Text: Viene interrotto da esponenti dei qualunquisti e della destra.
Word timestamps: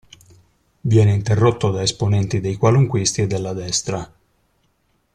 Viene 0.81 1.13
interrotto 1.13 1.69
da 1.69 1.83
esponenti 1.83 2.39
dei 2.41 2.55
qualunquisti 2.55 3.21
e 3.21 3.27
della 3.27 3.53
destra. 3.53 4.11